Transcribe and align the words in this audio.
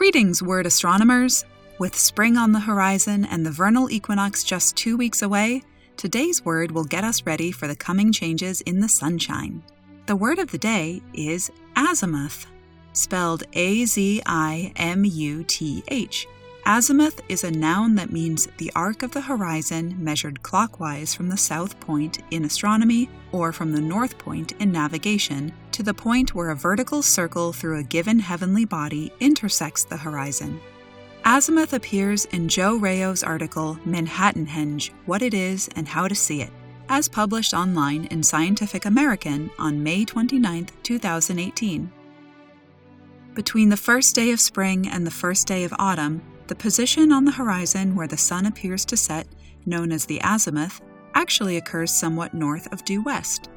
Greetings, 0.00 0.42
word 0.42 0.64
astronomers! 0.64 1.44
With 1.78 1.94
spring 1.94 2.38
on 2.38 2.52
the 2.52 2.60
horizon 2.60 3.26
and 3.26 3.44
the 3.44 3.50
vernal 3.50 3.90
equinox 3.90 4.42
just 4.42 4.74
two 4.74 4.96
weeks 4.96 5.20
away, 5.20 5.62
today's 5.98 6.42
word 6.42 6.70
will 6.70 6.84
get 6.84 7.04
us 7.04 7.26
ready 7.26 7.52
for 7.52 7.68
the 7.68 7.76
coming 7.76 8.10
changes 8.10 8.62
in 8.62 8.80
the 8.80 8.88
sunshine. 8.88 9.62
The 10.06 10.16
word 10.16 10.38
of 10.38 10.52
the 10.52 10.56
day 10.56 11.02
is 11.12 11.52
azimuth, 11.76 12.46
spelled 12.94 13.42
A 13.52 13.84
Z 13.84 14.22
I 14.24 14.72
M 14.76 15.04
U 15.04 15.44
T 15.44 15.84
H. 15.88 16.26
Azimuth 16.72 17.20
is 17.28 17.42
a 17.42 17.50
noun 17.50 17.96
that 17.96 18.12
means 18.12 18.46
the 18.58 18.70
arc 18.76 19.02
of 19.02 19.10
the 19.10 19.20
horizon 19.20 19.96
measured 19.98 20.44
clockwise 20.44 21.12
from 21.12 21.28
the 21.28 21.36
south 21.36 21.80
point 21.80 22.20
in 22.30 22.44
astronomy 22.44 23.10
or 23.32 23.52
from 23.52 23.72
the 23.72 23.80
north 23.80 24.16
point 24.18 24.52
in 24.60 24.70
navigation 24.70 25.52
to 25.72 25.82
the 25.82 25.92
point 25.92 26.32
where 26.32 26.50
a 26.50 26.54
vertical 26.54 27.02
circle 27.02 27.52
through 27.52 27.80
a 27.80 27.82
given 27.82 28.20
heavenly 28.20 28.64
body 28.64 29.12
intersects 29.18 29.82
the 29.82 29.96
horizon. 29.96 30.60
Azimuth 31.24 31.72
appears 31.72 32.26
in 32.26 32.48
Joe 32.48 32.76
Rao's 32.76 33.24
article 33.24 33.76
Manhattanhenge 33.84 34.92
What 35.06 35.22
It 35.22 35.34
Is 35.34 35.68
and 35.74 35.88
How 35.88 36.06
to 36.06 36.14
See 36.14 36.40
It, 36.40 36.52
as 36.88 37.08
published 37.08 37.52
online 37.52 38.04
in 38.12 38.22
Scientific 38.22 38.84
American 38.84 39.50
on 39.58 39.82
May 39.82 40.04
29, 40.04 40.68
2018. 40.84 41.92
Between 43.34 43.70
the 43.70 43.76
first 43.76 44.14
day 44.14 44.30
of 44.30 44.38
spring 44.38 44.86
and 44.86 45.04
the 45.04 45.10
first 45.10 45.48
day 45.48 45.64
of 45.64 45.74
autumn, 45.80 46.22
the 46.50 46.56
position 46.56 47.12
on 47.12 47.24
the 47.24 47.30
horizon 47.30 47.94
where 47.94 48.08
the 48.08 48.16
sun 48.16 48.44
appears 48.44 48.84
to 48.84 48.96
set, 48.96 49.24
known 49.66 49.92
as 49.92 50.04
the 50.04 50.20
azimuth, 50.24 50.80
actually 51.14 51.56
occurs 51.56 51.92
somewhat 51.92 52.34
north 52.34 52.66
of 52.72 52.84
due 52.84 53.00
west. 53.04 53.48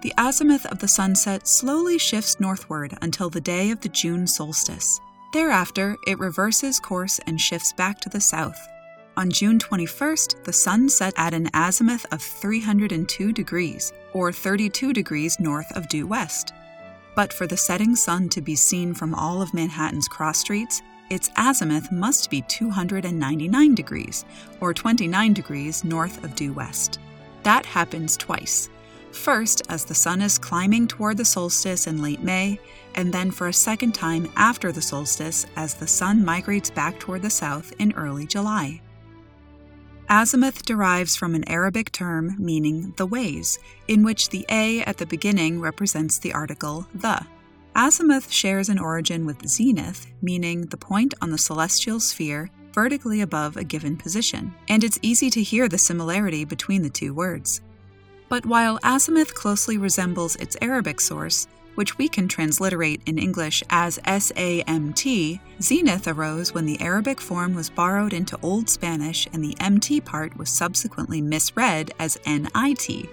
The 0.00 0.14
azimuth 0.16 0.64
of 0.64 0.78
the 0.78 0.88
sunset 0.88 1.46
slowly 1.46 1.98
shifts 1.98 2.40
northward 2.40 2.96
until 3.02 3.28
the 3.28 3.42
day 3.42 3.70
of 3.70 3.82
the 3.82 3.90
June 3.90 4.26
solstice. 4.26 4.98
Thereafter, 5.34 5.98
it 6.06 6.18
reverses 6.18 6.80
course 6.80 7.20
and 7.26 7.38
shifts 7.38 7.74
back 7.74 8.00
to 8.00 8.08
the 8.08 8.20
south. 8.20 8.66
On 9.18 9.30
June 9.30 9.58
21st, 9.58 10.42
the 10.44 10.52
sun 10.54 10.88
set 10.88 11.12
at 11.18 11.34
an 11.34 11.50
azimuth 11.52 12.06
of 12.12 12.22
302 12.22 13.30
degrees, 13.30 13.92
or 14.14 14.32
32 14.32 14.94
degrees 14.94 15.38
north 15.38 15.70
of 15.76 15.90
due 15.90 16.06
west. 16.06 16.54
But 17.14 17.30
for 17.30 17.46
the 17.46 17.58
setting 17.58 17.94
sun 17.94 18.30
to 18.30 18.40
be 18.40 18.56
seen 18.56 18.94
from 18.94 19.14
all 19.14 19.42
of 19.42 19.52
Manhattan's 19.52 20.08
cross 20.08 20.38
streets, 20.38 20.80
its 21.10 21.30
azimuth 21.36 21.90
must 21.90 22.30
be 22.30 22.42
299 22.42 23.74
degrees, 23.74 24.24
or 24.60 24.74
29 24.74 25.32
degrees 25.32 25.84
north 25.84 26.22
of 26.24 26.34
due 26.34 26.52
west. 26.52 26.98
That 27.42 27.66
happens 27.66 28.16
twice. 28.16 28.68
First, 29.12 29.62
as 29.68 29.84
the 29.84 29.94
sun 29.94 30.20
is 30.20 30.38
climbing 30.38 30.86
toward 30.86 31.16
the 31.16 31.24
solstice 31.24 31.86
in 31.86 32.02
late 32.02 32.22
May, 32.22 32.60
and 32.94 33.12
then 33.12 33.30
for 33.30 33.48
a 33.48 33.52
second 33.52 33.94
time 33.94 34.30
after 34.36 34.70
the 34.70 34.82
solstice 34.82 35.46
as 35.56 35.74
the 35.74 35.86
sun 35.86 36.24
migrates 36.24 36.70
back 36.70 36.98
toward 37.00 37.22
the 37.22 37.30
south 37.30 37.72
in 37.78 37.92
early 37.94 38.26
July. 38.26 38.80
Azimuth 40.10 40.64
derives 40.64 41.16
from 41.16 41.34
an 41.34 41.48
Arabic 41.48 41.92
term 41.92 42.34
meaning 42.38 42.94
the 42.96 43.06
ways, 43.06 43.58
in 43.88 44.02
which 44.02 44.30
the 44.30 44.46
A 44.48 44.80
at 44.82 44.96
the 44.96 45.06
beginning 45.06 45.60
represents 45.60 46.18
the 46.18 46.32
article 46.32 46.86
the. 46.94 47.26
Azimuth 47.76 48.32
shares 48.32 48.68
an 48.68 48.78
origin 48.78 49.24
with 49.26 49.48
zenith, 49.48 50.06
meaning 50.20 50.62
the 50.62 50.76
point 50.76 51.14
on 51.20 51.30
the 51.30 51.38
celestial 51.38 52.00
sphere 52.00 52.50
vertically 52.72 53.20
above 53.20 53.56
a 53.56 53.64
given 53.64 53.96
position, 53.96 54.54
and 54.68 54.84
it's 54.84 54.98
easy 55.02 55.30
to 55.30 55.42
hear 55.42 55.68
the 55.68 55.78
similarity 55.78 56.44
between 56.44 56.82
the 56.82 56.90
two 56.90 57.12
words. 57.12 57.60
But 58.28 58.46
while 58.46 58.78
azimuth 58.84 59.34
closely 59.34 59.78
resembles 59.78 60.36
its 60.36 60.56
Arabic 60.60 61.00
source, 61.00 61.48
which 61.74 61.96
we 61.96 62.08
can 62.08 62.26
transliterate 62.26 63.00
in 63.06 63.18
English 63.18 63.62
as 63.70 63.98
SAMT, 64.04 65.40
zenith 65.62 66.08
arose 66.08 66.52
when 66.52 66.66
the 66.66 66.80
Arabic 66.80 67.20
form 67.20 67.54
was 67.54 67.70
borrowed 67.70 68.12
into 68.12 68.38
Old 68.42 68.68
Spanish 68.68 69.28
and 69.32 69.44
the 69.44 69.56
MT 69.60 70.00
part 70.00 70.36
was 70.36 70.50
subsequently 70.50 71.22
misread 71.22 71.92
as 72.00 72.18
NIT. 72.26 73.08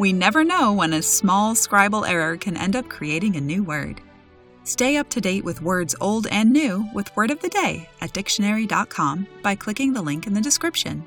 We 0.00 0.14
never 0.14 0.44
know 0.44 0.72
when 0.72 0.94
a 0.94 1.02
small 1.02 1.54
scribal 1.54 2.08
error 2.08 2.38
can 2.38 2.56
end 2.56 2.74
up 2.74 2.88
creating 2.88 3.36
a 3.36 3.40
new 3.42 3.62
word. 3.62 4.00
Stay 4.64 4.96
up 4.96 5.10
to 5.10 5.20
date 5.20 5.44
with 5.44 5.60
words 5.60 5.94
old 6.00 6.26
and 6.28 6.50
new 6.50 6.88
with 6.94 7.14
Word 7.16 7.30
of 7.30 7.42
the 7.42 7.50
Day 7.50 7.86
at 8.00 8.14
dictionary.com 8.14 9.26
by 9.42 9.54
clicking 9.56 9.92
the 9.92 10.00
link 10.00 10.26
in 10.26 10.32
the 10.32 10.40
description. 10.40 11.04